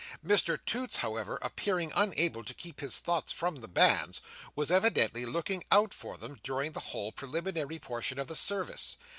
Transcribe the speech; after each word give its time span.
Mr 0.25 0.57
Toots, 0.65 0.95
however, 0.97 1.37
appearing 1.43 1.91
unable 1.93 2.43
to 2.43 2.55
keep 2.55 2.79
his 2.79 2.97
thoughts 2.97 3.31
from 3.31 3.57
the 3.61 3.67
banns, 3.67 4.19
was 4.55 4.71
evidently 4.71 5.27
looking 5.27 5.63
out 5.69 5.93
for 5.93 6.17
them 6.17 6.39
during 6.41 6.71
the 6.71 6.79
whole 6.89 7.11
preliminary 7.11 7.77
portion 7.77 8.17
of 8.17 8.25
the 8.25 8.35
service. 8.35 8.97